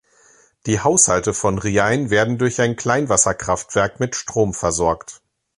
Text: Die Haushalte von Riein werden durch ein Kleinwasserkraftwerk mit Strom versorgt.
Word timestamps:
Die 0.65 0.79
Haushalte 0.79 1.31
von 1.31 1.59
Riein 1.59 2.09
werden 2.09 2.39
durch 2.39 2.59
ein 2.59 2.75
Kleinwasserkraftwerk 2.75 3.99
mit 3.99 4.15
Strom 4.15 4.55
versorgt. 4.55 5.21